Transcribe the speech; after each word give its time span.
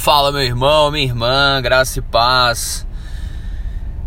Fala, 0.00 0.32
meu 0.32 0.40
irmão, 0.40 0.90
minha 0.90 1.04
irmã, 1.04 1.60
graça 1.60 1.98
e 1.98 2.02
paz. 2.02 2.86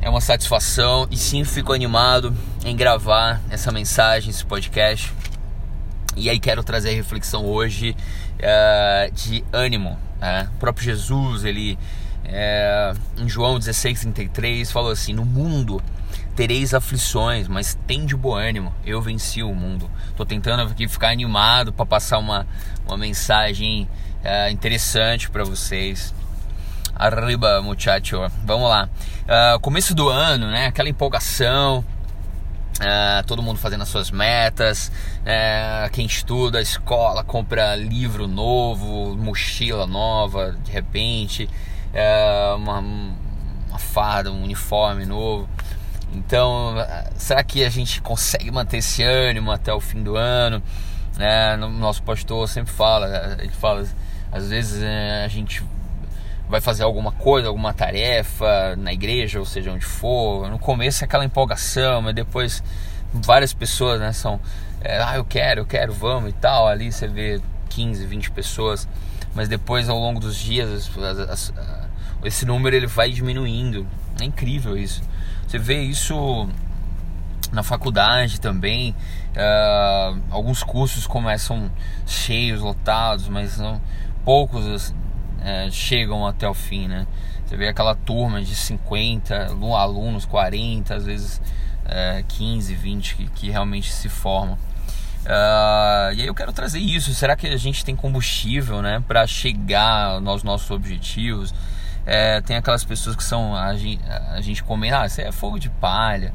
É 0.01 0.09
uma 0.09 0.21
satisfação 0.21 1.08
e 1.12 1.16
sim 1.16 1.43
fico 1.43 1.71
animado 1.71 2.35
em 2.66 2.75
gravar 2.75 3.39
essa 3.48 3.71
mensagem, 3.71 4.32
esse 4.32 4.43
podcast. 4.43 5.14
E 6.16 6.32
aí 6.32 6.40
quero 6.40 6.64
trazer 6.64 6.90
a 6.90 6.93
reflexão 6.93 7.45
hoje 7.45 7.95
uh, 8.39 9.14
de 9.14 9.45
ânimo. 9.54 9.95
Né? 10.20 10.50
O 10.55 10.57
próprio 10.57 10.84
Jesus, 10.84 11.46
ele 11.46 11.78
uh, 12.25 13.00
em 13.21 13.30
João 13.30 13.60
16:33 13.60 14.71
falou 14.71 14.89
assim: 14.89 15.14
No 15.14 15.23
mundo 15.23 15.80
tereis 16.36 16.73
aflições, 16.73 17.48
mas 17.48 17.77
tem 17.88 18.05
de 18.05 18.16
bom 18.16 18.36
ânimo. 18.36 18.73
Eu 18.86 19.02
venci 19.02 19.43
o 19.43 19.54
mundo. 19.54 19.89
Tô 20.16 20.25
tentando 20.25 20.64
aqui 20.64 20.88
ficar 20.88 21.09
animado 21.09 21.71
para 21.71 21.86
passar 21.86 22.18
uma, 22.18 22.47
uma 22.88 22.97
mensagem 22.97 23.88
é, 24.23 24.50
interessante 24.50 25.29
para 25.29 25.43
vocês. 25.43 26.14
Arriba, 26.96 27.60
muchacho. 27.61 28.19
Vamos 28.46 28.69
lá. 28.69 28.88
Uh, 29.24 29.60
começo 29.61 29.96
do 29.96 30.10
ano, 30.10 30.47
né? 30.47 30.68
Aquela 30.68 30.88
empolgação. 30.88 31.83
Uh, 32.80 33.25
todo 33.25 33.41
mundo 33.41 33.57
fazendo 33.57 33.81
as 33.81 33.89
suas 33.89 34.11
metas. 34.11 34.91
Uh, 35.21 35.89
quem 35.91 36.05
estuda, 36.05 36.61
escola, 36.61 37.23
compra 37.23 37.75
livro 37.75 38.27
novo, 38.27 39.16
mochila 39.17 39.88
nova, 39.88 40.55
de 40.63 40.71
repente. 40.71 41.49
uma, 42.57 42.80
uma 42.80 43.80
farda, 43.80 44.31
um 44.31 44.43
uniforme 44.43 45.05
novo. 45.05 45.49
Então, 46.13 46.76
será 47.16 47.44
que 47.44 47.63
a 47.63 47.70
gente 47.70 48.02
consegue 48.02 48.52
manter 48.52 48.77
esse 48.77 49.03
ânimo 49.03 49.52
até 49.52 49.73
o 49.73 49.80
fim 49.80 50.03
do 50.03 50.16
ano? 50.16 50.62
É, 51.20 51.55
nosso 51.58 52.02
pastor 52.03 52.48
sempre 52.48 52.72
fala, 52.72 53.38
ele 53.39 53.52
fala, 53.52 53.86
às 54.31 54.49
vezes 54.49 54.81
é, 54.81 55.23
a 55.23 55.27
gente 55.27 55.63
vai 56.48 56.62
fazer 56.62 56.84
alguma 56.84 57.12
coisa, 57.12 57.48
alguma 57.48 57.73
tarefa 57.73 58.76
na 58.76 58.94
igreja, 58.94 59.39
ou 59.39 59.45
seja, 59.45 59.72
onde 59.72 59.86
for. 59.86 60.50
No 60.50 60.59
começo 60.59 61.03
é 61.03 61.05
aquela 61.05 61.25
empolgação, 61.25 62.02
mas 62.02 62.14
depois 62.14 62.64
várias 63.14 63.53
pessoas, 63.53 64.00
né, 64.00 64.11
são, 64.11 64.39
é, 64.81 65.02
ah, 65.02 65.16
eu 65.16 65.25
quero, 65.25 65.61
eu 65.61 65.66
quero, 65.66 65.94
vamos 65.94 66.30
e 66.30 66.33
tal. 66.33 66.67
Ali 66.67 66.92
você 66.92 67.08
vê 67.08 67.42
15, 67.70 68.05
20 68.05 68.31
pessoas, 68.31 68.88
mas 69.33 69.48
depois 69.48 69.89
ao 69.89 69.98
longo 69.98 70.20
dos 70.20 70.36
dias 70.36 70.70
as, 70.70 70.98
as, 70.98 71.20
as, 71.30 71.53
esse 72.23 72.45
número 72.45 72.75
ele 72.75 72.88
vai 72.88 73.11
diminuindo. 73.11 73.88
É 74.20 74.25
incrível 74.25 74.77
isso. 74.77 75.02
Você 75.47 75.58
vê 75.58 75.81
isso 75.81 76.47
na 77.52 77.63
faculdade 77.63 78.39
também. 78.39 78.95
Uh, 79.36 80.22
alguns 80.31 80.63
cursos 80.63 81.08
começam 81.08 81.72
cheios, 82.05 82.61
lotados, 82.61 83.27
mas 83.27 83.58
não, 83.58 83.81
poucos 84.25 84.89
uh, 84.89 85.71
chegam 85.71 86.25
até 86.25 86.47
o 86.47 86.53
fim, 86.53 86.88
né? 86.88 87.08
Você 87.45 87.58
vê 87.58 87.67
aquela 87.67 87.95
turma 87.95 88.41
de 88.41 88.55
50 88.55 89.52
alunos, 89.77 90.25
40, 90.25 90.95
às 90.95 91.05
vezes 91.05 91.41
uh, 91.86 92.23
15, 92.27 92.73
20 92.73 93.16
que, 93.16 93.27
que 93.30 93.49
realmente 93.49 93.91
se 93.91 94.09
formam. 94.09 94.58
Uh, 95.23 96.14
e 96.16 96.21
aí 96.21 96.27
eu 96.27 96.36
quero 96.36 96.52
trazer 96.52 96.80
isso. 96.80 97.14
Será 97.14 97.36
que 97.36 97.47
a 97.47 97.58
gente 97.58 97.86
tem 97.86 97.95
combustível, 97.95 98.81
né, 98.81 99.03
para 99.08 99.25
chegar 99.25 100.21
aos 100.25 100.44
nossos 100.44 100.69
objetivos? 100.71 101.53
É, 102.05 102.41
tem 102.41 102.57
aquelas 102.57 102.83
pessoas 102.83 103.15
que 103.15 103.23
são 103.23 103.55
a 103.55 103.75
gente, 103.75 104.01
a 104.09 104.41
gente 104.41 104.63
comenta, 104.63 105.01
ah, 105.01 105.05
isso 105.05 105.21
é 105.21 105.31
fogo 105.31 105.59
de 105.59 105.69
palha. 105.69 106.33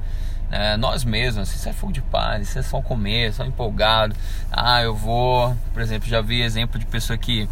É, 0.51 0.79
nós 0.79 1.05
mesmos, 1.05 1.55
isso 1.55 1.69
é 1.69 1.73
fogo 1.75 1.93
de 1.93 2.01
palha, 2.01 2.41
isso 2.41 2.59
é 2.59 2.63
só 2.63 2.79
o 2.79 2.83
começo, 2.83 3.39
só 3.39 3.45
empolgado. 3.45 4.17
Ah, 4.51 4.83
eu 4.83 4.95
vou, 4.95 5.55
por 5.73 5.83
exemplo, 5.83 6.09
já 6.09 6.23
vi 6.23 6.41
exemplo 6.41 6.79
de 6.79 6.87
pessoa 6.87 7.19
que 7.19 7.49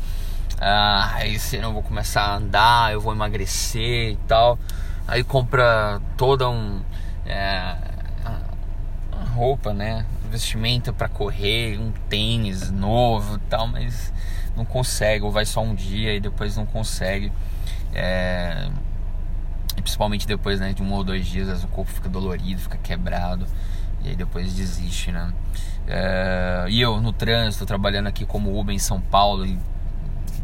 ah, 0.59 1.19
esse 1.27 1.59
ano 1.59 1.69
eu 1.69 1.73
vou 1.75 1.83
começar 1.83 2.23
a 2.23 2.37
andar, 2.37 2.93
eu 2.93 3.01
vou 3.01 3.13
emagrecer 3.13 4.13
e 4.13 4.19
tal. 4.27 4.59
Aí 5.07 5.23
compra 5.23 6.01
toda 6.17 6.49
um 6.49 6.81
é, 7.27 7.77
roupa, 9.37 9.73
né? 9.75 10.07
Vestimenta 10.31 10.93
para 10.93 11.09
correr, 11.09 11.79
um 11.79 11.93
tênis 12.09 12.71
novo 12.71 13.37
e 13.37 13.41
tal, 13.51 13.67
mas 13.67 14.13
não 14.57 14.65
consegue, 14.65 15.25
ou 15.25 15.31
vai 15.31 15.45
só 15.45 15.63
um 15.63 15.75
dia 15.75 16.15
e 16.15 16.21
depois 16.21 16.57
não 16.57 16.65
consegue. 16.65 17.31
É, 17.99 18.69
principalmente 19.81 20.27
depois 20.27 20.61
né, 20.61 20.75
de 20.75 20.83
um 20.83 20.93
ou 20.93 21.03
dois 21.03 21.27
dias, 21.27 21.65
o 21.65 21.69
corpo 21.69 21.91
fica 21.91 22.11
dolorido, 22.11 22.61
fica 22.61 22.77
quebrado 22.77 23.47
e 24.05 24.11
aí 24.11 24.17
depois 24.17 24.53
desiste, 24.53 25.11
né? 25.11 25.33
É, 25.87 26.67
e 26.69 26.79
eu 26.81 27.01
no 27.01 27.13
trânsito, 27.13 27.65
trabalhando 27.65 28.07
aqui 28.07 28.27
como 28.27 28.59
Uber 28.59 28.75
em 28.75 28.79
São 28.79 29.01
Paulo, 29.01 29.47
e 29.47 29.59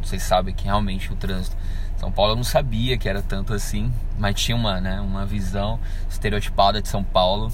vocês 0.03 0.23
sabem 0.23 0.55
que 0.55 0.65
realmente 0.65 1.13
o 1.13 1.17
trânsito 1.17 1.55
São 1.97 2.11
Paulo 2.11 2.33
eu 2.33 2.37
não 2.37 2.45
sabia 2.45 2.97
que 2.97 3.07
era 3.09 3.21
tanto 3.21 3.53
assim, 3.53 3.93
mas 4.19 4.41
tinha 4.41 4.57
uma, 4.57 4.81
né, 4.81 5.01
uma 5.01 5.27
visão 5.27 5.79
estereotipada 6.09 6.81
de 6.81 6.89
São 6.89 7.05
Paulo. 7.05 7.53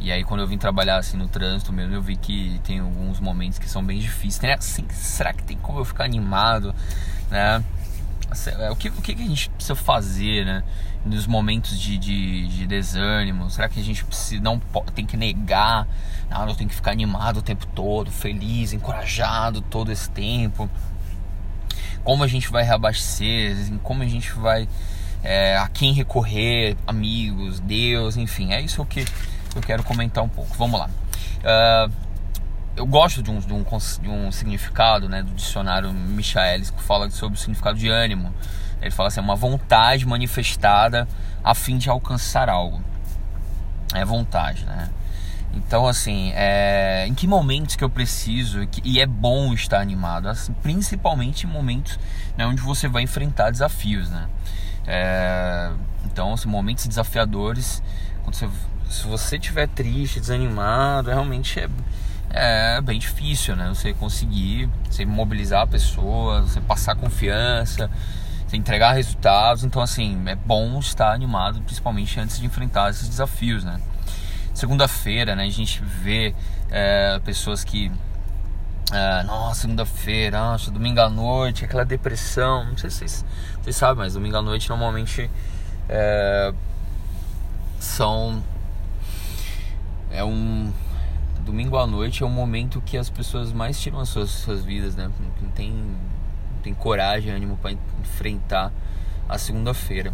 E 0.00 0.12
aí 0.12 0.24
quando 0.24 0.40
eu 0.40 0.46
vim 0.46 0.58
trabalhar 0.58 0.96
assim 0.96 1.16
no 1.16 1.28
trânsito 1.28 1.72
mesmo, 1.72 1.94
eu 1.94 2.02
vi 2.02 2.16
que 2.16 2.60
tem 2.64 2.80
alguns 2.80 3.20
momentos 3.20 3.58
que 3.58 3.68
são 3.68 3.84
bem 3.84 3.98
difíceis. 3.98 4.38
Tem, 4.38 4.52
assim, 4.52 4.84
será 4.90 5.32
que 5.32 5.42
tem 5.42 5.56
como 5.56 5.78
eu 5.78 5.84
ficar 5.84 6.04
animado, 6.04 6.74
né? 7.30 7.62
É, 8.58 8.70
o 8.70 8.76
que, 8.76 8.88
o 8.88 9.02
que 9.02 9.12
a 9.12 9.16
gente 9.16 9.48
precisa 9.50 9.74
fazer, 9.74 10.44
né? 10.44 10.62
Nos 11.04 11.26
momentos 11.26 11.78
de, 11.78 11.96
de, 11.96 12.46
de 12.48 12.66
desânimo? 12.66 13.50
Será 13.50 13.68
que 13.68 13.80
a 13.80 13.82
gente 13.82 14.04
precisa, 14.04 14.42
não 14.42 14.58
tem 14.94 15.06
que 15.06 15.16
negar? 15.16 15.86
Não, 16.30 16.46
eu 16.46 16.54
tenho 16.54 16.68
que 16.68 16.76
ficar 16.76 16.90
animado 16.90 17.38
o 17.38 17.42
tempo 17.42 17.66
todo, 17.68 18.10
feliz, 18.10 18.72
encorajado 18.72 19.62
todo 19.62 19.90
esse 19.90 20.10
tempo. 20.10 20.68
Como 22.04 22.22
a 22.22 22.26
gente 22.26 22.50
vai 22.50 22.62
reabastecer? 22.62 23.56
Como 23.82 24.02
a 24.02 24.06
gente 24.06 24.32
vai. 24.32 24.68
É, 25.22 25.56
a 25.56 25.68
quem 25.68 25.92
recorrer? 25.92 26.76
Amigos, 26.86 27.60
Deus, 27.60 28.16
enfim. 28.16 28.52
É 28.52 28.60
isso 28.60 28.84
que 28.84 29.04
eu 29.54 29.62
quero 29.62 29.82
comentar 29.82 30.22
um 30.22 30.28
pouco. 30.28 30.54
Vamos 30.56 30.78
lá. 30.78 30.90
Uh, 31.38 32.07
eu 32.78 32.86
gosto 32.86 33.22
de 33.22 33.30
um, 33.30 33.40
de 33.40 33.52
um, 33.52 33.64
de 34.00 34.08
um 34.08 34.30
significado 34.30 35.08
né, 35.08 35.22
do 35.22 35.32
dicionário 35.32 35.92
Michaelis 35.92 36.70
que 36.70 36.80
fala 36.80 37.10
sobre 37.10 37.36
o 37.36 37.40
significado 37.40 37.76
de 37.76 37.88
ânimo. 37.88 38.32
Ele 38.80 38.90
fala 38.92 39.08
assim: 39.08 39.18
é 39.18 39.22
uma 39.22 39.34
vontade 39.34 40.06
manifestada 40.06 41.08
a 41.42 41.54
fim 41.54 41.76
de 41.76 41.90
alcançar 41.90 42.48
algo. 42.48 42.80
É 43.92 44.04
vontade, 44.04 44.64
né? 44.64 44.90
Então, 45.54 45.88
assim, 45.88 46.30
é, 46.34 47.04
em 47.08 47.14
que 47.14 47.26
momentos 47.26 47.74
que 47.74 47.82
eu 47.82 47.90
preciso 47.90 48.68
e 48.84 49.00
é 49.00 49.06
bom 49.06 49.52
estar 49.52 49.80
animado, 49.80 50.28
assim, 50.28 50.52
principalmente 50.62 51.46
em 51.46 51.50
momentos 51.50 51.98
né, 52.36 52.46
onde 52.46 52.60
você 52.60 52.86
vai 52.86 53.02
enfrentar 53.02 53.50
desafios, 53.50 54.08
né? 54.08 54.28
É, 54.86 55.70
então, 56.04 56.34
assim, 56.34 56.48
momentos 56.48 56.86
desafiadores, 56.86 57.82
quando 58.22 58.34
você, 58.34 58.48
se 58.88 59.06
você 59.06 59.36
estiver 59.36 59.66
triste, 59.66 60.20
desanimado, 60.20 61.10
realmente 61.10 61.58
é, 61.58 61.68
é 62.30 62.80
bem 62.80 62.98
difícil, 62.98 63.56
né? 63.56 63.68
Você 63.68 63.92
conseguir, 63.92 64.68
você 64.88 65.04
mobilizar 65.04 65.62
a 65.62 65.66
pessoa, 65.66 66.42
você 66.42 66.60
passar 66.60 66.94
confiança, 66.94 67.90
você 68.46 68.56
entregar 68.56 68.92
resultados. 68.92 69.64
Então, 69.64 69.80
assim, 69.82 70.22
é 70.26 70.34
bom 70.34 70.78
estar 70.78 71.12
animado, 71.12 71.60
principalmente 71.62 72.18
antes 72.20 72.38
de 72.38 72.46
enfrentar 72.46 72.90
esses 72.90 73.08
desafios, 73.08 73.64
né? 73.64 73.80
Segunda-feira, 74.54 75.34
né? 75.36 75.44
A 75.44 75.50
gente 75.50 75.82
vê 75.82 76.34
é, 76.70 77.20
pessoas 77.24 77.64
que 77.64 77.90
é, 78.90 79.22
nossa, 79.22 79.62
segunda-feira, 79.62 80.38
nossa, 80.38 80.70
domingo 80.70 81.00
à 81.00 81.10
noite, 81.10 81.64
aquela 81.64 81.84
depressão. 81.84 82.64
Não 82.64 82.76
sei 82.76 82.90
se 82.90 82.98
vocês, 82.98 83.24
vocês 83.62 83.76
sabem, 83.76 83.98
mas 83.98 84.14
domingo 84.14 84.36
à 84.36 84.42
noite 84.42 84.68
normalmente 84.68 85.30
é, 85.88 86.52
são. 87.78 88.42
É 90.10 90.24
um 90.24 90.72
domingo 91.48 91.78
à 91.78 91.86
noite 91.86 92.22
é 92.22 92.26
o 92.26 92.28
momento 92.28 92.82
que 92.84 92.98
as 92.98 93.08
pessoas 93.08 93.54
mais 93.54 93.80
tiram 93.80 93.98
as 93.98 94.10
suas, 94.10 94.28
suas 94.28 94.62
vidas, 94.62 94.94
né? 94.94 95.10
Não 95.40 95.50
tem, 95.50 95.70
não 95.70 96.62
tem 96.62 96.74
coragem, 96.74 97.32
ânimo 97.32 97.56
para 97.56 97.72
enfrentar 97.72 98.70
a 99.26 99.38
segunda-feira. 99.38 100.12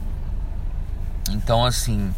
Então, 1.28 1.64
assim, 1.64 2.14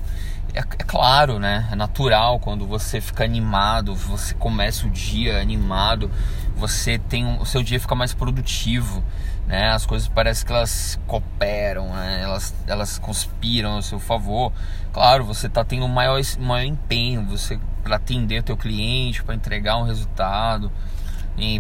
é, 0.53 0.59
é, 0.59 0.63
claro, 0.63 1.39
né? 1.39 1.67
É 1.73 1.75
natural 1.75 2.39
quando 2.39 2.67
você 2.67 3.01
fica 3.01 3.25
animado, 3.25 3.95
você 3.95 4.35
começa 4.35 4.87
o 4.87 4.91
dia 4.91 5.41
animado, 5.41 6.11
você 6.57 6.99
tem 6.99 7.25
um, 7.25 7.41
o 7.41 7.47
seu 7.47 7.63
dia 7.63 7.79
fica 7.79 7.95
mais 7.95 8.15
produtivo, 8.15 9.05
né? 9.47 9.71
As 9.71 9.85
coisas 9.85 10.09
parecem 10.09 10.47
que 10.47 10.53
elas 10.53 10.99
cooperam, 11.07 11.89
né? 11.91 12.23
Elas, 12.23 12.55
elas 12.67 12.99
conspiram 12.99 13.77
a 13.77 13.83
seu 13.83 13.99
favor. 13.99 14.53
Claro, 14.93 15.25
você 15.25 15.47
está 15.47 15.65
tendo 15.65 15.85
um 15.85 15.89
maior, 15.89 16.21
maior 16.41 16.65
empenho, 16.65 17.25
você 17.25 17.61
para 17.83 17.97
atender 17.97 18.41
o 18.41 18.43
teu 18.43 18.57
cliente, 18.57 19.23
para 19.23 19.35
entregar 19.35 19.77
um 19.77 19.85
resultado, 19.85 20.73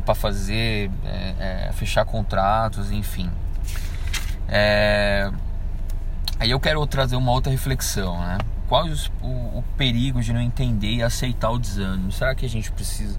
para 0.04 0.14
fazer, 0.14 0.90
é, 1.04 1.68
é, 1.68 1.72
fechar 1.72 2.04
contratos, 2.04 2.90
enfim. 2.90 3.30
É... 4.48 5.30
Aí 6.38 6.50
eu 6.50 6.58
quero 6.58 6.84
trazer 6.86 7.16
uma 7.16 7.30
outra 7.30 7.52
reflexão, 7.52 8.18
né? 8.20 8.38
Qual 8.68 8.86
o, 9.22 9.58
o, 9.58 9.64
perigo 9.76 10.20
de 10.20 10.32
não 10.32 10.40
entender 10.40 10.96
e 10.96 11.02
aceitar 11.02 11.50
o 11.50 11.58
desânimo? 11.58 12.10
Será 12.10 12.34
que 12.34 12.44
a 12.44 12.48
gente 12.48 12.72
precisa 12.72 13.18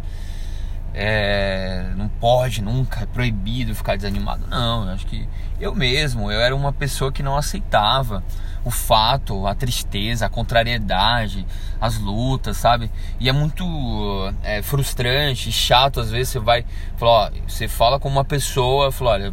é, 0.99 1.93
não 1.95 2.09
pode 2.09 2.59
nunca, 2.59 3.03
é 3.03 3.05
proibido 3.05 3.75
ficar 3.75 3.95
desanimado. 3.95 4.47
Não, 4.47 4.87
eu 4.87 4.93
acho 4.93 5.05
que 5.05 5.29
eu 5.59 5.75
mesmo, 5.75 6.31
eu 6.31 6.41
era 6.41 6.55
uma 6.55 6.73
pessoa 6.73 7.11
que 7.11 7.21
não 7.21 7.37
aceitava 7.37 8.23
o 8.65 8.71
fato, 8.71 9.45
a 9.45 9.53
tristeza, 9.53 10.25
a 10.25 10.29
contrariedade, 10.29 11.45
as 11.79 11.99
lutas, 11.99 12.57
sabe? 12.57 12.89
E 13.19 13.29
é 13.29 13.31
muito 13.31 13.63
é, 14.41 14.63
frustrante, 14.63 15.51
chato 15.51 15.99
às 15.99 16.09
vezes 16.09 16.29
você 16.29 16.39
vai, 16.39 16.65
fala, 16.97 17.11
ó, 17.11 17.31
você 17.47 17.67
fala 17.67 17.99
com 17.99 18.09
uma 18.09 18.25
pessoa, 18.25 18.91
fala, 18.91 19.11
olha, 19.11 19.29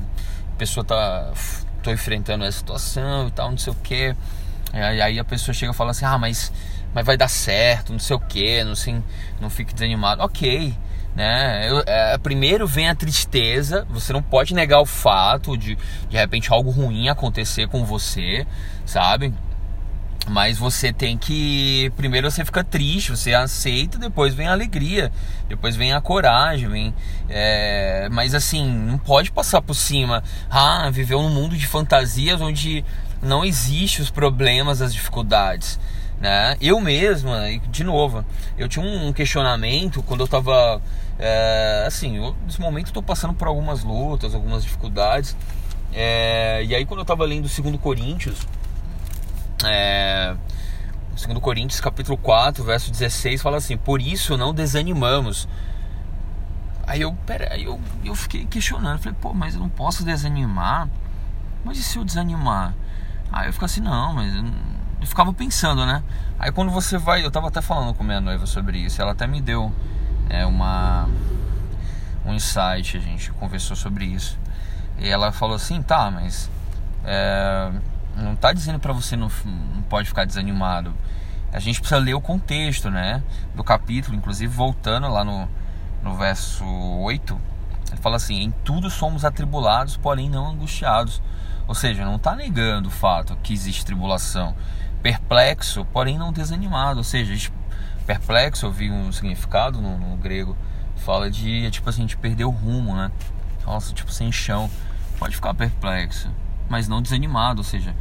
a 0.53 0.57
pessoa 0.59 0.85
tá, 0.85 1.33
tô 1.83 1.91
enfrentando 1.91 2.45
essa 2.45 2.59
situação 2.59 3.29
e 3.29 3.31
tal, 3.31 3.51
não 3.51 3.59
sei 3.59 3.73
o 3.73 3.77
que. 3.77 4.15
Aí 4.71 5.19
a 5.19 5.25
pessoa 5.25 5.55
chega 5.55 5.73
e 5.73 5.75
fala 5.75 5.93
assim, 5.93 6.05
ah, 6.05 6.19
mas, 6.19 6.53
mas 6.93 7.07
vai 7.07 7.17
dar 7.17 7.29
certo, 7.29 7.91
não 7.91 7.99
sei 7.99 8.17
o 8.17 8.21
que, 8.21 8.63
não, 8.65 8.75
sei, 8.75 9.03
não 9.41 9.49
fique 9.49 9.73
desanimado. 9.73 10.23
Ok, 10.23 10.77
né? 11.15 11.71
Eu, 11.71 11.83
é, 11.87 12.19
primeiro 12.19 12.67
vem 12.67 12.89
a 12.89 12.95
tristeza, 12.95 13.87
você 13.89 14.13
não 14.13 14.23
pode 14.23 14.55
negar 14.55 14.81
o 14.81 14.87
fato 14.87 15.57
de 15.57 15.77
de 16.09 16.17
repente 16.17 16.53
algo 16.53 16.71
ruim 16.71 17.09
acontecer 17.09 17.69
com 17.69 17.85
você, 17.85 18.47
sabe? 18.85 19.33
Mas 20.27 20.57
você 20.57 20.93
tem 20.93 21.19
que. 21.19 21.93
Primeiro 21.97 22.31
você 22.31 22.45
fica 22.45 22.65
triste, 22.65 23.11
você 23.11 23.35
aceita, 23.35 23.99
depois 23.99 24.35
vem 24.35 24.49
a 24.49 24.53
alegria, 24.53 25.13
depois 25.49 25.77
vem 25.77 25.93
a 25.93 26.01
coragem, 26.01 26.69
vem. 26.69 26.95
É... 27.29 28.09
Mas 28.11 28.35
assim, 28.35 28.67
não 28.67 28.97
pode 28.97 29.31
passar 29.31 29.61
por 29.61 29.75
cima. 29.75 30.25
Ah, 30.51 30.89
viveu 30.91 31.23
num 31.23 31.29
mundo 31.29 31.57
de 31.57 31.67
fantasias 31.67 32.41
onde 32.41 32.85
não 33.23 33.45
existe 33.45 34.01
os 34.01 34.11
problemas, 34.11 34.81
as 34.81 34.95
dificuldades. 34.95 35.79
Né? 36.21 36.57
Eu 36.61 36.81
mesmo, 36.81 37.31
de 37.69 37.85
novo, 37.85 38.25
eu 38.57 38.67
tinha 38.67 38.85
um 38.85 39.13
questionamento 39.13 40.03
quando 40.03 40.21
eu 40.21 40.29
tava 40.29 40.81
é, 41.19 41.85
assim, 41.87 42.17
eu, 42.17 42.35
nesse 42.45 42.61
momento 42.61 42.87
estou 42.87 43.03
passando 43.03 43.35
por 43.35 43.49
algumas 43.49 43.85
lutas, 43.85 44.35
algumas 44.35 44.63
dificuldades. 44.63 45.37
É, 45.93 46.65
e 46.65 46.75
aí 46.75 46.85
quando 46.85 47.01
eu 47.01 47.05
estava 47.05 47.25
lendo 47.25 47.47
o 47.47 47.63
2 47.63 47.81
Coríntios, 47.81 48.47
é, 49.65 50.35
2 51.15 51.39
Coríntios 51.39 51.81
capítulo 51.81 52.19
4, 52.19 52.65
verso 52.65 52.91
16, 52.91 53.41
fala 53.41 53.59
assim, 53.59 53.77
por 53.77 54.01
isso 54.01 54.37
não 54.37 54.53
desanimamos. 54.53 55.49
Aí 56.87 57.01
eu, 57.01 57.15
pera, 57.27 57.53
aí 57.53 57.65
eu, 57.65 57.81
eu 58.05 58.15
fiquei 58.15 58.45
questionando, 58.45 58.99
falei, 58.99 59.17
pô, 59.21 59.33
mas 59.33 59.55
eu 59.55 59.61
não 59.61 59.69
posso 59.69 60.05
desanimar? 60.05 60.89
Mas 61.65 61.79
e 61.79 61.83
se 61.83 61.97
eu 61.97 62.05
desanimar? 62.05 62.75
Aí 63.33 63.49
eu 63.49 63.53
fico 63.53 63.65
assim, 63.65 63.81
não, 63.81 64.15
mas 64.15 64.35
eu 64.35 65.07
ficava 65.07 65.33
pensando, 65.33 65.87
né? 65.87 66.03
Aí 66.39 66.53
quando 66.53 66.71
você 66.71 66.99
vai, 66.99 67.25
eu 67.25 67.31
tava 67.31 67.49
até 67.49 67.63
falando 67.63 67.95
com 67.95 68.05
minha 68.05 68.21
noiva 68.21 68.47
sobre 68.47 68.79
isso, 68.79 69.01
ela 69.01 69.13
até 69.13 69.27
me 69.27 69.41
deu 69.41 69.73
é 70.29 70.45
uma 70.47 71.09
um 72.25 72.33
insight, 72.33 72.97
a 72.97 73.01
gente 73.01 73.31
conversou 73.33 73.77
sobre 73.77 74.07
isso. 74.07 74.39
E 74.99 75.09
ela 75.09 75.33
falou 75.33 75.57
assim, 75.57 75.83
tá, 75.83 76.11
mas 76.11 76.51
é, 77.05 77.71
não 78.17 78.35
tá 78.35 78.53
dizendo 78.53 78.79
para 78.79 78.93
você 78.93 79.17
não, 79.17 79.31
não 79.75 79.83
pode 79.83 80.09
ficar 80.09 80.25
desanimado. 80.25 80.95
A 81.53 81.59
gente 81.59 81.81
precisa 81.81 82.01
ler 82.01 82.15
o 82.15 82.21
contexto, 82.21 82.91
né? 82.91 83.23
Do 83.55 83.63
capítulo, 83.63 84.17
inclusive 84.17 84.53
voltando 84.53 85.09
lá 85.09 85.23
no, 85.23 85.49
no 86.03 86.17
verso 86.17 86.65
8, 86.65 87.41
ele 87.93 88.01
fala 88.01 88.17
assim: 88.17 88.43
Em 88.43 88.51
tudo 88.51 88.91
somos 88.91 89.25
atribulados, 89.25 89.97
porém 89.97 90.29
não 90.29 90.49
angustiados. 90.49 91.23
Ou 91.67 91.75
seja, 91.75 92.05
não 92.05 92.17
está 92.17 92.35
negando 92.35 92.89
o 92.89 92.93
fato 92.93 93.39
que 93.43 93.53
existe 93.53 93.87
tribulação. 93.87 94.55
Perplexo, 95.03 95.85
porém 95.87 96.19
não 96.19 96.33
desanimado. 96.33 96.99
Ou 96.99 97.05
seja, 97.05 97.51
perplexo, 98.07 98.67
eu 98.67 98.73
vi 98.73 98.91
um 98.91 99.11
significado 99.13 99.81
no, 99.81 99.99
no 99.99 100.17
grego, 100.17 100.57
fala 100.97 101.31
de, 101.31 101.71
tipo 101.71 101.89
assim, 101.89 102.07
de 102.07 102.17
perder 102.17 102.45
o 102.45 102.51
rumo, 102.51 102.95
né? 102.95 103.11
Nossa, 103.67 103.93
tipo, 103.93 104.13
sem 104.13 104.31
chão. 104.31 104.71
Pode 105.19 105.37
ficar 105.37 105.55
perplexo, 105.55 106.31
mas 106.69 106.89
não 106.89 107.01
desanimado, 107.01 107.61
ou 107.61 107.65
seja, 107.65 107.95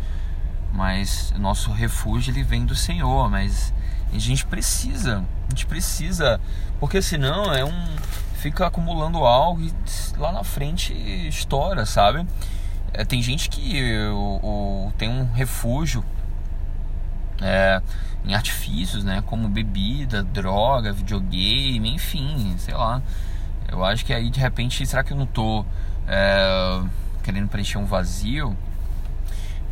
mas 0.71 1.31
nosso 1.38 1.71
refúgio 1.71 2.31
ele 2.31 2.44
vem 2.44 2.65
do 2.65 2.75
Senhor, 2.75 3.29
mas 3.29 3.73
a 4.11 4.17
gente 4.17 4.45
precisa, 4.45 5.23
a 5.47 5.50
gente 5.50 5.65
precisa, 5.65 6.41
porque 6.79 7.01
senão 7.01 7.53
é 7.53 7.63
um 7.63 7.95
fica 8.35 8.67
acumulando 8.67 9.19
algo 9.19 9.61
e 9.61 9.73
lá 10.17 10.31
na 10.31 10.44
frente 10.44 10.91
estoura, 11.27 11.85
sabe? 11.85 12.27
É, 12.91 13.05
tem 13.05 13.21
gente 13.21 13.50
que 13.50 13.97
o, 14.09 14.39
o, 14.44 14.94
tem 14.97 15.07
um 15.07 15.31
refúgio 15.31 16.03
é, 17.43 17.81
em 18.25 18.33
artifícios, 18.33 19.03
né? 19.03 19.21
Como 19.25 19.49
bebida, 19.49 20.23
droga, 20.23 20.93
videogame, 20.93 21.93
enfim, 21.93 22.55
sei 22.57 22.73
lá. 22.73 23.01
Eu 23.67 23.83
acho 23.83 24.05
que 24.05 24.13
aí 24.13 24.29
de 24.29 24.39
repente, 24.39 24.85
será 24.85 25.03
que 25.03 25.11
eu 25.11 25.17
não 25.17 25.25
tô 25.25 25.65
é, 26.07 26.81
querendo 27.21 27.49
preencher 27.49 27.77
um 27.77 27.85
vazio? 27.85 28.55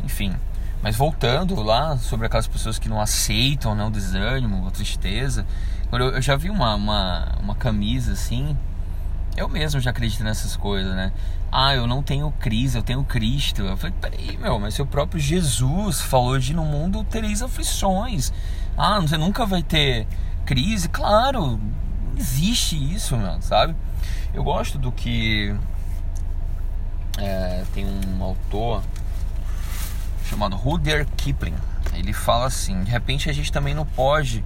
Enfim. 0.04 0.34
Mas 0.82 0.96
voltando 0.96 1.54
lá 1.62 1.96
sobre 1.96 2.26
aquelas 2.26 2.48
pessoas 2.48 2.78
que 2.78 2.88
não 2.88 3.00
aceitam 3.00 3.74
né, 3.74 3.84
o 3.84 3.90
desânimo, 3.90 4.66
a 4.66 4.70
tristeza. 4.70 5.46
Eu, 5.92 6.20
já 6.20 6.36
vi 6.36 6.50
uma, 6.50 6.74
uma, 6.74 7.38
uma 7.40 7.54
camisa 7.54 8.12
assim. 8.12 8.56
Eu 9.36 9.48
mesmo 9.48 9.80
já 9.80 9.90
acredito 9.90 10.24
nessas 10.24 10.56
coisas, 10.56 10.94
né? 10.94 11.12
Ah, 11.54 11.74
eu 11.74 11.86
não 11.86 12.02
tenho 12.02 12.32
crise, 12.40 12.78
eu 12.78 12.82
tenho 12.82 13.04
Cristo. 13.04 13.60
Eu 13.60 13.76
falei, 13.76 13.94
peraí, 14.00 14.38
meu, 14.38 14.58
mas 14.58 14.72
seu 14.72 14.86
próprio 14.86 15.20
Jesus 15.20 16.00
falou 16.00 16.38
de 16.38 16.54
no 16.54 16.64
mundo 16.64 17.04
tereis 17.04 17.42
aflições. 17.42 18.32
Ah, 18.74 18.98
você 18.98 19.18
nunca 19.18 19.44
vai 19.44 19.62
ter 19.62 20.06
crise? 20.46 20.88
Claro, 20.88 21.60
existe 22.16 22.74
isso, 22.94 23.18
meu, 23.18 23.42
sabe? 23.42 23.76
Eu 24.32 24.42
gosto 24.42 24.78
do 24.78 24.90
que 24.90 25.54
é, 27.18 27.64
tem 27.74 27.84
um 27.84 28.22
autor 28.22 28.82
chamado 30.24 30.56
Rudyard 30.56 31.06
Kipling. 31.18 31.54
Ele 31.92 32.14
fala 32.14 32.46
assim: 32.46 32.82
de 32.82 32.90
repente 32.90 33.28
a 33.28 33.32
gente 33.32 33.52
também 33.52 33.74
não 33.74 33.84
pode 33.84 34.42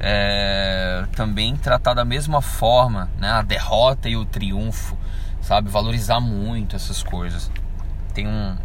é, 0.00 1.04
também 1.14 1.54
tratar 1.54 1.92
da 1.92 2.04
mesma 2.04 2.40
forma 2.40 3.10
né, 3.18 3.28
a 3.28 3.42
derrota 3.42 4.08
e 4.08 4.16
o 4.16 4.24
triunfo 4.24 4.96
sabe? 5.46 5.70
Valorizar 5.70 6.20
muito 6.20 6.74
essas 6.74 7.04
coisas. 7.04 7.50
Tem 8.12 8.26
um, 8.26 8.56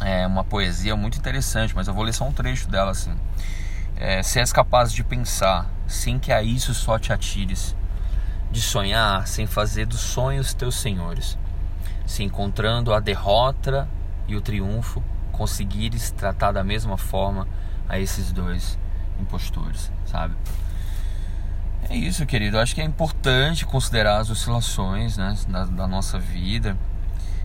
é, 0.00 0.24
uma 0.24 0.44
poesia 0.44 0.94
muito 0.94 1.18
interessante, 1.18 1.74
mas 1.74 1.88
eu 1.88 1.94
vou 1.94 2.04
ler 2.04 2.12
só 2.12 2.24
um 2.24 2.32
trecho 2.32 2.70
dela 2.70 2.92
assim. 2.92 3.12
É, 3.96 4.22
se 4.22 4.38
és 4.38 4.52
capaz 4.52 4.92
de 4.92 5.02
pensar, 5.02 5.68
sem 5.88 6.20
que 6.20 6.30
a 6.30 6.40
isso 6.40 6.72
só 6.72 6.98
te 7.00 7.12
atires, 7.12 7.74
de 8.48 8.62
sonhar 8.62 9.26
sem 9.26 9.46
fazer 9.46 9.86
dos 9.86 10.00
sonhos 10.00 10.54
teus 10.54 10.76
senhores, 10.76 11.36
se 12.06 12.22
encontrando 12.22 12.94
a 12.94 13.00
derrota 13.00 13.88
e 14.28 14.36
o 14.36 14.40
triunfo, 14.40 15.02
conseguires 15.32 16.12
tratar 16.12 16.52
da 16.52 16.62
mesma 16.62 16.96
forma 16.96 17.48
a 17.88 17.98
esses 17.98 18.30
dois 18.30 18.78
impostores, 19.18 19.90
sabe? 20.04 20.34
É 21.88 21.96
isso, 21.96 22.26
querido. 22.26 22.56
Eu 22.56 22.60
acho 22.60 22.74
que 22.74 22.80
é 22.80 22.84
importante 22.84 23.64
considerar 23.64 24.18
as 24.18 24.28
oscilações 24.28 25.16
né, 25.16 25.36
da, 25.48 25.64
da 25.64 25.86
nossa 25.86 26.18
vida. 26.18 26.76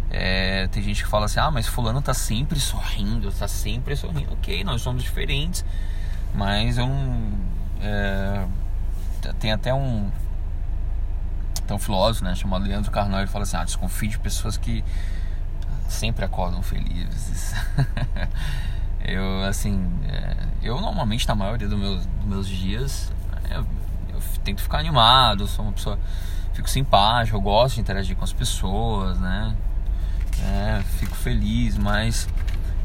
É, 0.10 0.68
tem 0.68 0.82
gente 0.82 1.04
que 1.04 1.10
fala 1.10 1.26
assim: 1.26 1.40
ah, 1.40 1.52
mas 1.52 1.68
Fulano 1.68 2.02
tá 2.02 2.14
sempre 2.14 2.60
sorrindo, 2.60 3.32
tá 3.32 3.48
sempre 3.48 3.96
sorrindo. 3.96 4.34
Ok, 4.34 4.64
nós 4.64 4.82
somos 4.82 5.04
diferentes, 5.04 5.64
mas 6.34 6.78
eu 6.78 6.88
não. 6.88 7.34
É, 7.82 8.46
tem 9.40 9.52
até 9.52 9.74
um. 9.74 10.10
Tem 11.68 11.76
um 11.76 11.80
filósofo 11.80 12.26
né, 12.26 12.34
chamado 12.36 12.66
Leandro 12.66 12.92
Carnal. 12.92 13.20
Ele 13.20 13.30
fala 13.30 13.44
assim: 13.44 13.58
ah, 13.58 13.64
desconfie 13.64 14.08
de 14.08 14.18
pessoas 14.20 14.58
que 14.58 14.84
sempre 15.88 16.26
acordam 16.26 16.64
felizes. 16.64 17.54
eu, 19.06 19.44
assim, 19.44 19.88
é, 20.10 20.36
eu 20.64 20.82
normalmente, 20.82 21.28
na 21.28 21.36
maioria 21.36 21.68
dos 21.68 21.80
meus, 21.80 22.06
dos 22.06 22.26
meus 22.26 22.48
dias, 22.48 23.14
tento 24.44 24.62
ficar 24.62 24.80
animado, 24.80 25.48
sou 25.48 25.66
uma 25.66 25.74
pessoa. 25.74 26.00
Fico 26.54 26.70
simpático, 26.70 27.38
eu 27.38 27.42
gosto 27.42 27.76
de 27.76 27.82
interagir 27.82 28.16
com 28.16 28.24
as 28.24 28.34
pessoas, 28.34 29.20
né? 29.20 29.56
É, 30.44 30.82
fico 31.00 31.16
feliz, 31.16 31.78
mas 31.78 32.28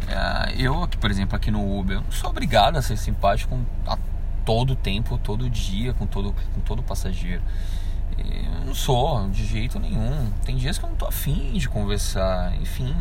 é, 0.09 0.55
eu 0.57 0.85
aqui, 0.85 0.97
por 0.97 1.11
exemplo, 1.11 1.37
aqui 1.37 1.51
no 1.51 1.79
Uber, 1.79 1.97
eu 1.97 2.03
não 2.03 2.13
sou 2.13 2.31
obrigado 2.31 2.77
a 2.77 2.83
ser 2.83 2.97
simpático 2.97 3.59
a 3.87 3.99
todo 4.45 4.77
tempo, 4.77 5.19
todo 5.19 5.51
dia, 5.51 5.93
com 5.95 6.07
todo, 6.07 6.35
com 6.55 6.61
todo 6.61 6.83
passageiro. 6.83 7.43
Eu 8.17 8.65
não 8.65 8.75
sou, 8.75 9.29
de 9.29 9.45
jeito 9.45 9.79
nenhum. 9.79 10.31
Tem 10.45 10.57
dias 10.57 10.79
que 10.79 10.85
eu 10.85 10.89
não 10.89 10.97
tô 10.97 11.07
afim 11.07 11.53
de 11.55 11.69
conversar, 11.69 12.55
enfim. 12.63 12.95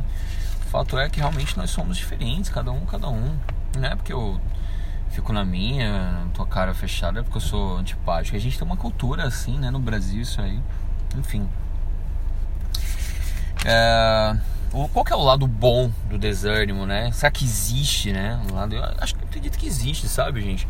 O 0.61 0.67
fato 0.67 0.97
é 0.97 1.07
que 1.09 1.19
realmente 1.19 1.55
nós 1.55 1.69
somos 1.69 1.95
diferentes, 1.95 2.49
cada 2.49 2.71
um, 2.71 2.85
cada 2.85 3.07
um. 3.07 3.37
Não 3.77 3.87
é 3.87 3.95
porque 3.95 4.11
eu 4.11 4.41
fico 5.15 5.31
na 5.31 5.45
minha, 5.45 6.27
tô 6.33 6.45
cara 6.45 6.73
fechada 6.73 7.23
porque 7.23 7.37
eu 7.37 7.41
sou 7.41 7.77
antipático. 7.77 8.35
A 8.35 8.39
gente 8.39 8.57
tem 8.57 8.67
uma 8.67 8.75
cultura 8.75 9.23
assim, 9.23 9.57
né, 9.57 9.71
no 9.71 9.79
Brasil, 9.79 10.21
isso 10.21 10.41
aí. 10.41 10.59
Enfim. 11.17 11.47
É, 13.65 14.37
qual 14.91 15.05
que 15.05 15.13
é 15.13 15.15
o 15.15 15.23
lado 15.23 15.47
bom 15.47 15.89
do 16.09 16.17
desânimo, 16.17 16.85
né? 16.85 17.11
Será 17.13 17.31
que 17.31 17.45
existe, 17.45 18.11
né? 18.11 18.39
Um 18.49 18.55
lado, 18.55 18.75
eu 18.75 18.83
acho 18.99 19.15
que 19.15 19.23
eu 19.23 19.27
acredito 19.27 19.57
que 19.57 19.65
existe, 19.65 20.07
sabe, 20.09 20.41
gente? 20.41 20.67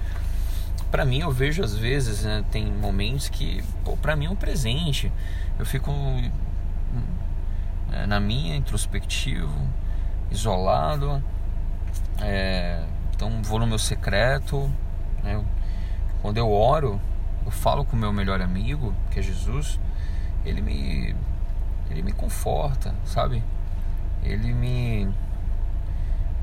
para 0.92 1.04
mim 1.04 1.20
eu 1.20 1.32
vejo 1.32 1.62
às 1.62 1.76
vezes, 1.76 2.24
né, 2.24 2.46
tem 2.52 2.72
momentos 2.72 3.28
que, 3.28 3.62
para 4.02 4.16
mim 4.16 4.28
é 4.28 4.30
um 4.30 4.36
presente. 4.36 5.12
Eu 5.60 5.66
fico 5.66 5.92
é, 7.92 8.06
na 8.06 8.18
minha 8.18 8.56
introspectivo, 8.56 9.52
isolado. 10.32 11.22
É, 12.22 12.82
então 13.16 13.42
vou 13.42 13.60
no 13.60 13.68
meu 13.68 13.80
secreto. 13.80 14.70
Né, 15.24 15.44
quando 16.22 16.38
eu 16.38 16.52
oro, 16.52 17.00
eu 17.46 17.52
falo 17.52 17.86
com 17.86 17.96
o 17.96 18.00
meu 18.00 18.12
melhor 18.12 18.42
amigo, 18.42 18.94
que 19.12 19.20
é 19.20 19.24
Jesus. 19.24 19.80
Ele 20.44 20.62
me, 20.62 21.16
ele 21.90 22.02
me 22.02 22.12
conforta, 22.12 22.94
sabe? 23.06 23.44
Ele 24.24 24.54
me, 24.54 25.10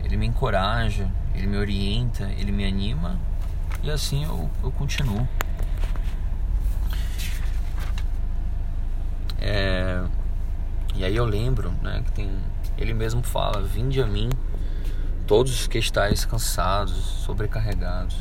ele 0.03 0.17
me 0.17 0.27
encoraja, 0.27 1.11
ele 1.35 1.47
me 1.47 1.57
orienta, 1.57 2.31
ele 2.39 2.53
me 2.53 2.65
anima 2.65 3.19
e 3.83 3.91
assim 3.91 4.25
eu, 4.25 4.49
eu 4.63 4.71
continuo. 4.71 5.27
É, 9.41 10.01
e 10.95 11.05
aí 11.05 11.17
eu 11.17 11.25
lembro, 11.25 11.73
né, 11.83 12.01
que 12.07 12.13
tem. 12.13 12.31
Ele 12.79 12.95
mesmo 12.95 13.23
fala: 13.23 13.61
Vinde 13.61 14.01
a 14.01 14.07
mim, 14.07 14.31
todos 15.33 15.61
os 15.61 15.67
que 15.67 15.79
estáis 15.79 16.27
cansados, 16.27 16.95
sobrecarregados, 17.25 18.19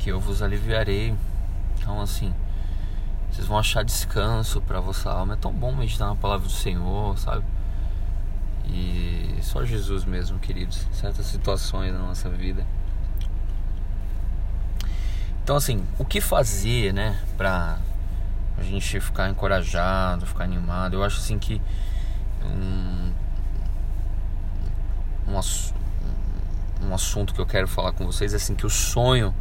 que 0.00 0.10
eu 0.10 0.18
vos 0.18 0.42
aliviarei. 0.42 1.14
Então, 1.78 2.00
assim, 2.00 2.34
vocês 3.30 3.46
vão 3.46 3.56
achar 3.56 3.84
descanso 3.84 4.60
para 4.60 4.80
vossa 4.80 5.08
alma. 5.08 5.34
É 5.34 5.36
tão 5.36 5.52
bom 5.52 5.72
meditar 5.72 6.08
na 6.08 6.16
palavra 6.16 6.48
do 6.48 6.52
Senhor, 6.52 7.16
sabe? 7.16 7.44
E 8.66 9.38
só 9.40 9.64
Jesus 9.64 10.04
mesmo, 10.04 10.36
queridos. 10.40 10.88
Certas 10.90 11.26
situações 11.26 11.92
na 11.92 12.00
nossa 12.00 12.28
vida. 12.28 12.66
Então, 15.44 15.54
assim, 15.54 15.86
o 15.96 16.04
que 16.04 16.20
fazer, 16.20 16.92
né, 16.92 17.16
pra 17.36 17.78
a 18.58 18.62
gente 18.64 18.98
ficar 18.98 19.30
encorajado, 19.30 20.26
ficar 20.26 20.42
animado? 20.42 20.94
Eu 20.94 21.04
acho, 21.04 21.18
assim, 21.18 21.38
que 21.38 21.62
um, 22.44 23.12
um, 25.30 26.88
um 26.88 26.94
assunto 26.94 27.34
que 27.34 27.40
eu 27.40 27.46
quero 27.46 27.68
falar 27.68 27.92
com 27.92 28.04
vocês 28.06 28.32
é, 28.32 28.36
assim, 28.36 28.54
que 28.54 28.66
o 28.66 28.70
sonho, 28.70 29.34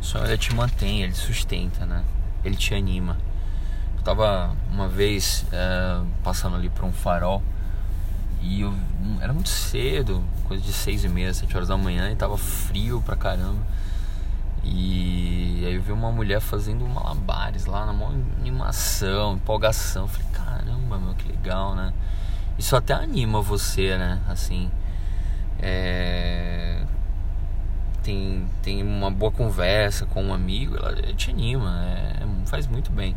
o 0.00 0.04
sonho, 0.04 0.24
ele 0.24 0.38
te 0.38 0.54
mantém, 0.54 1.02
ele 1.02 1.14
sustenta, 1.14 1.84
né? 1.84 2.04
Ele 2.44 2.56
te 2.56 2.74
anima. 2.74 3.16
Eu 3.96 4.02
tava 4.02 4.56
uma 4.70 4.88
vez 4.88 5.44
é, 5.52 6.00
passando 6.22 6.56
ali 6.56 6.68
por 6.68 6.84
um 6.84 6.92
farol 6.92 7.42
e 8.40 8.60
eu, 8.60 8.72
era 9.20 9.32
muito 9.32 9.48
cedo, 9.48 10.22
coisa 10.44 10.62
de 10.62 10.72
seis 10.72 11.04
e 11.04 11.08
meia, 11.08 11.34
sete 11.34 11.56
horas 11.56 11.68
da 11.68 11.76
manhã, 11.76 12.10
e 12.10 12.16
tava 12.16 12.38
frio 12.38 13.02
pra 13.04 13.16
caramba. 13.16 13.60
E 14.62 15.64
aí 15.66 15.74
eu 15.74 15.82
vi 15.82 15.92
uma 15.92 16.10
mulher 16.10 16.40
fazendo 16.40 16.86
malabares 16.86 17.66
lá, 17.66 17.86
na 17.86 17.92
maior 17.92 18.14
animação, 18.40 19.34
empolgação. 19.34 20.06
falei, 20.08 20.26
caramba, 20.32 20.98
meu, 20.98 21.14
que 21.14 21.28
legal, 21.28 21.74
né? 21.74 21.92
Isso 22.58 22.74
até 22.76 22.94
anima 22.94 23.40
você, 23.40 23.96
né? 23.96 24.20
Assim, 24.28 24.70
é... 25.60 26.82
tem, 28.02 28.46
tem 28.62 28.82
uma 28.82 29.10
boa 29.10 29.32
conversa 29.32 30.06
com 30.06 30.22
um 30.24 30.34
amigo, 30.34 30.76
ela 30.76 30.94
te 31.14 31.30
anima, 31.30 31.84
é, 31.84 32.46
faz 32.46 32.66
muito 32.66 32.90
bem. 32.90 33.16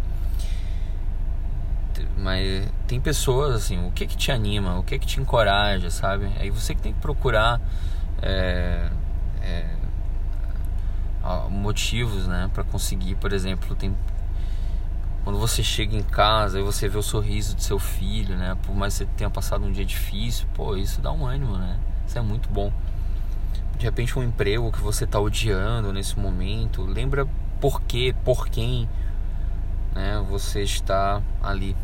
Mas 2.18 2.68
tem 2.88 3.00
pessoas 3.00 3.56
assim, 3.56 3.86
o 3.86 3.92
que 3.92 4.06
que 4.06 4.16
te 4.16 4.32
anima, 4.32 4.78
o 4.78 4.84
que 4.84 4.98
que 5.00 5.06
te 5.06 5.20
encoraja, 5.20 5.90
sabe? 5.90 6.30
Aí 6.40 6.50
você 6.50 6.76
que 6.76 6.82
tem 6.82 6.94
que 6.94 7.00
procurar 7.00 7.62
é, 8.22 8.90
é, 9.42 9.66
motivos, 11.50 12.28
né, 12.28 12.50
para 12.54 12.64
conseguir, 12.64 13.16
por 13.16 13.34
exemplo, 13.34 13.76
tem 13.76 13.96
quando 15.24 15.38
você 15.38 15.62
chega 15.62 15.96
em 15.96 16.02
casa 16.02 16.60
e 16.60 16.64
você 16.64 16.88
vê 16.88 16.98
o 16.98 17.04
sorriso 17.04 17.56
do 17.56 17.62
seu 17.62 17.78
filho, 17.78 18.36
né, 18.38 18.58
por 18.64 18.74
mais 18.74 18.94
que 18.94 19.00
você 19.00 19.10
tenha 19.18 19.30
passado 19.30 19.66
um 19.66 19.72
dia 19.72 19.86
difícil, 19.86 20.48
pô, 20.54 20.76
isso 20.76 21.02
dá 21.02 21.12
um 21.12 21.26
ânimo, 21.26 21.58
né? 21.58 21.78
Isso 22.10 22.18
é 22.18 22.22
muito 22.24 22.50
bom. 22.50 22.74
De 23.78 23.86
repente 23.86 24.18
um 24.18 24.24
emprego 24.24 24.72
que 24.72 24.80
você 24.80 25.04
está 25.04 25.20
odiando 25.20 25.94
nesse 25.94 26.18
momento, 26.18 26.82
lembra 26.82 27.28
por 27.62 27.84
quê, 27.84 28.16
por 28.26 28.48
quem, 28.50 28.90
né, 29.94 30.20
você 30.28 30.64
está 30.64 31.22
ali. 31.40 31.78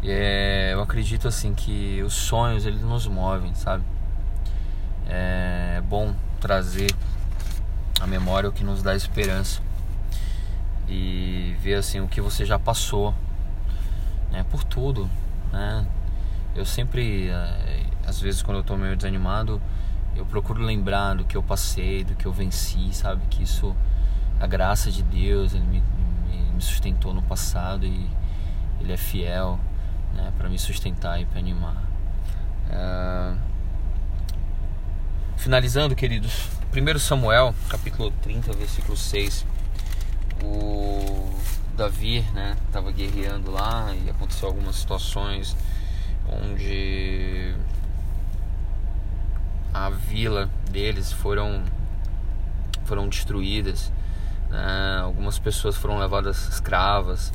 É, 0.00 0.70
eu 0.72 0.80
acredito 0.80 1.26
assim 1.26 1.54
que 1.54 2.00
os 2.04 2.14
sonhos 2.14 2.66
eles 2.66 2.82
nos 2.82 3.08
movem, 3.08 3.52
sabe? 3.56 3.82
É 5.08 5.82
bom 5.88 6.14
trazer 6.40 6.94
a 8.00 8.06
memória 8.06 8.48
o 8.48 8.52
que 8.52 8.62
nos 8.62 8.80
dá 8.80 8.94
esperança. 8.94 9.60
E 10.88 11.56
ver 11.60 11.74
assim 11.74 11.98
o 11.98 12.06
que 12.06 12.20
você 12.20 12.44
já 12.44 12.60
passou, 12.60 13.12
né, 14.30 14.46
por 14.48 14.62
tudo, 14.62 15.10
né? 15.52 15.84
Eu 16.54 16.64
sempre 16.64 17.28
eh, 17.28 17.73
às 18.06 18.20
vezes 18.20 18.42
quando 18.42 18.58
eu 18.58 18.64
tô 18.64 18.76
meio 18.76 18.96
desanimado, 18.96 19.60
eu 20.16 20.24
procuro 20.24 20.62
lembrar 20.62 21.14
do 21.14 21.24
que 21.24 21.36
eu 21.36 21.42
passei, 21.42 22.04
do 22.04 22.14
que 22.14 22.26
eu 22.26 22.32
venci, 22.32 22.92
sabe? 22.92 23.22
Que 23.28 23.42
isso 23.42 23.74
a 24.40 24.46
graça 24.46 24.90
de 24.90 25.02
Deus, 25.02 25.54
ele 25.54 25.64
me, 25.64 25.82
me, 26.28 26.52
me 26.54 26.60
sustentou 26.60 27.14
no 27.14 27.22
passado 27.22 27.86
e 27.86 28.08
ele 28.80 28.92
é 28.92 28.96
fiel, 28.96 29.58
né, 30.14 30.32
para 30.36 30.48
me 30.48 30.58
sustentar 30.58 31.20
e 31.20 31.24
para 31.24 31.38
animar. 31.38 31.82
Uh, 32.68 33.38
finalizando, 35.36 35.94
queridos, 35.94 36.48
1 36.72 36.98
Samuel, 36.98 37.54
capítulo 37.68 38.10
30, 38.22 38.52
versículo 38.52 38.96
6. 38.96 39.46
O 40.42 41.30
Davi, 41.76 42.20
né, 42.32 42.56
estava 42.66 42.90
guerreando 42.92 43.50
lá 43.50 43.94
e 43.94 44.10
aconteceu 44.10 44.48
algumas 44.48 44.76
situações 44.76 45.56
onde 46.28 47.54
a 49.74 49.90
vila 49.90 50.48
deles 50.70 51.12
foram 51.12 51.64
foram 52.84 53.08
destruídas, 53.08 53.92
né? 54.48 55.00
algumas 55.02 55.38
pessoas 55.38 55.76
foram 55.76 55.98
levadas 55.98 56.48
escravas. 56.48 57.32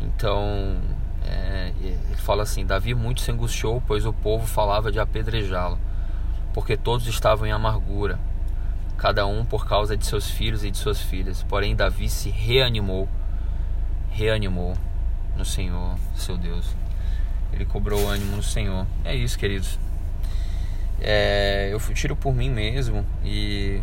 Então 0.00 0.76
é, 1.24 1.72
ele 1.80 2.16
fala 2.16 2.44
assim: 2.44 2.64
Davi 2.64 2.94
muito 2.94 3.20
se 3.20 3.32
angustiou, 3.32 3.82
pois 3.84 4.06
o 4.06 4.12
povo 4.12 4.46
falava 4.46 4.92
de 4.92 5.00
apedrejá-lo, 5.00 5.78
porque 6.52 6.76
todos 6.76 7.08
estavam 7.08 7.46
em 7.46 7.52
amargura 7.52 8.18
cada 8.96 9.26
um 9.26 9.44
por 9.44 9.66
causa 9.66 9.96
de 9.96 10.06
seus 10.06 10.30
filhos 10.30 10.64
e 10.64 10.70
de 10.70 10.78
suas 10.78 11.00
filhas. 11.00 11.42
Porém, 11.42 11.74
Davi 11.74 12.08
se 12.08 12.30
reanimou, 12.30 13.08
reanimou 14.10 14.74
no 15.36 15.44
Senhor, 15.44 15.96
seu 16.14 16.36
Deus. 16.36 16.74
Ele 17.52 17.64
cobrou 17.64 18.08
ânimo 18.08 18.36
no 18.36 18.42
Senhor. 18.42 18.86
É 19.04 19.14
isso, 19.14 19.38
queridos. 19.38 19.78
É, 21.06 21.68
eu 21.70 21.78
tiro 21.92 22.16
por 22.16 22.34
mim 22.34 22.48
mesmo 22.48 23.04
e 23.22 23.82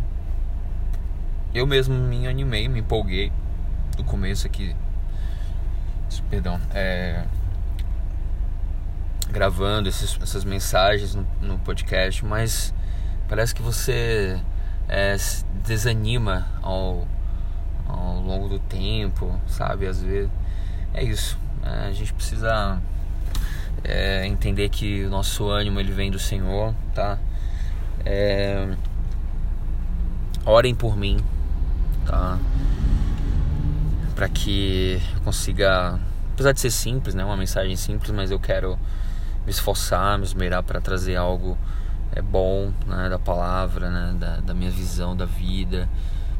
eu 1.54 1.68
mesmo 1.68 1.94
me 1.94 2.28
animei, 2.28 2.68
me 2.68 2.80
empolguei 2.80 3.32
do 3.96 4.04
começo 4.04 4.48
aqui. 4.48 4.76
Perdão, 6.32 6.60
é, 6.74 7.24
gravando 9.30 9.88
esses, 9.88 10.18
essas 10.20 10.44
mensagens 10.44 11.14
no, 11.14 11.28
no 11.40 11.60
podcast, 11.60 12.26
mas 12.26 12.74
parece 13.30 13.54
que 13.54 13.62
você 13.62 14.42
é, 14.90 15.16
desanima 15.64 16.48
ao, 16.60 17.08
ao 17.88 18.20
longo 18.20 18.50
do 18.50 18.58
tempo, 18.58 19.40
sabe? 19.46 19.86
Às 19.86 20.02
vezes 20.02 20.32
é 20.92 21.04
isso. 21.04 21.38
É, 21.64 21.88
a 21.88 21.92
gente 21.92 22.14
precisa 22.14 22.82
é, 23.84 24.26
entender 24.26 24.70
que 24.70 25.04
o 25.06 25.10
nosso 25.10 25.48
ânimo 25.50 25.80
ele 25.80 25.92
vem 25.92 26.12
do 26.12 26.20
Senhor, 26.20 26.74
tá? 26.94 27.18
É, 28.06 28.68
orem 30.46 30.74
por 30.76 30.96
mim, 30.96 31.20
tá? 32.06 32.40
Para 34.16 34.30
que 34.30 35.02
eu 35.16 35.22
consiga, 35.22 36.00
apesar 36.34 36.52
de 36.52 36.60
ser 36.60 36.72
simples, 36.72 37.16
né? 37.16 37.24
Uma 37.24 37.38
mensagem 37.38 37.76
simples, 37.76 38.12
mas 38.12 38.32
eu 38.32 38.40
quero 38.40 38.78
me 39.46 39.52
esforçar, 39.52 40.18
me 40.18 40.24
esmerar 40.24 40.64
para 40.64 40.80
trazer 40.80 41.16
algo 41.16 41.58
é 42.14 42.22
bom 42.22 42.74
né, 42.86 43.10
da 43.10 43.18
palavra, 43.18 43.90
né, 43.90 44.14
da, 44.20 44.38
da 44.38 44.54
minha 44.54 44.70
visão 44.70 45.16
da 45.16 45.26
vida 45.26 45.88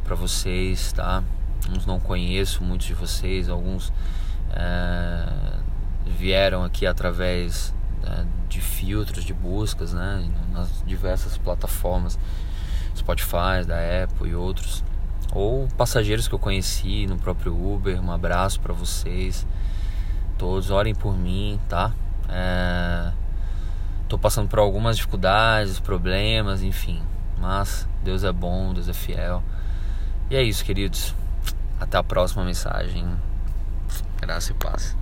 para 0.04 0.16
vocês, 0.16 0.92
tá? 0.92 1.24
Uns 1.70 1.86
não 1.86 2.00
conheço, 2.00 2.64
muitos 2.64 2.88
de 2.88 2.94
vocês, 2.94 3.48
alguns 3.48 3.94
é, 4.52 5.26
vieram 6.12 6.64
aqui 6.64 6.86
através 6.86 7.74
é, 8.04 8.26
de 8.48 8.62
filtros 8.62 9.24
de 9.24 9.34
buscas, 9.34 9.94
né, 9.94 10.30
nas 10.52 10.84
diversas 10.86 11.38
plataformas, 11.38 12.20
Spotify, 12.96 13.66
da 13.66 13.78
Apple 14.04 14.30
e 14.30 14.36
outros, 14.36 14.84
ou 15.34 15.68
passageiros 15.78 16.28
que 16.28 16.36
eu 16.36 16.40
conheci 16.40 17.08
no 17.08 17.18
próprio 17.18 17.54
Uber. 17.54 18.04
Um 18.04 18.12
abraço 18.12 18.60
para 18.60 18.74
vocês, 18.74 19.48
todos 20.38 20.70
orem 20.70 20.94
por 20.94 21.18
mim, 21.18 21.60
tá? 21.70 21.94
É, 22.30 23.12
Tô 24.12 24.20
passando 24.20 24.50
por 24.50 24.60
algumas 24.60 24.98
dificuldades, 24.98 25.80
problemas, 25.80 26.62
enfim. 26.62 27.02
Mas 27.38 27.88
Deus 28.04 28.26
é 28.26 28.32
bom, 28.34 28.74
Deus 28.74 28.90
é 28.90 28.94
fiel. 28.94 29.42
E 30.30 30.36
é 30.36 30.44
isso, 30.44 30.66
queridos. 30.66 31.16
Até 31.80 31.98
a 31.98 32.04
próxima 32.04 32.44
mensagem. 32.44 33.08
Graça 34.20 34.52
e 34.52 34.56
paz. 34.56 35.01